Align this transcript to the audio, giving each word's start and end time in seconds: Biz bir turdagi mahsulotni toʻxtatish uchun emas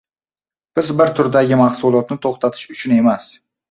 Biz 0.79 0.89
bir 1.03 1.13
turdagi 1.21 1.61
mahsulotni 1.63 2.21
toʻxtatish 2.27 2.69
uchun 2.79 3.01
emas 3.01 3.35